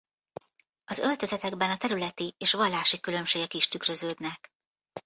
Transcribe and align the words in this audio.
Az 0.85 0.97
öltözetekben 0.99 1.69
a 1.71 1.77
területi 1.77 2.35
és 2.37 2.53
vallási 2.53 2.99
különbségek 2.99 3.53
is 3.53 3.67
tükröződnek. 3.67 4.53